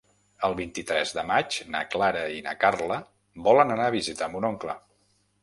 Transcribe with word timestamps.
El 0.47 0.53
vint-i-tres 0.59 1.11
de 1.17 1.25
maig 1.31 1.57
na 1.75 1.81
Clara 1.97 2.23
i 2.37 2.41
na 2.47 2.55
Carla 2.65 2.99
volen 3.51 3.75
anar 3.77 3.87
a 3.93 3.97
visitar 3.99 4.33
mon 4.35 4.51
oncle. 4.53 4.79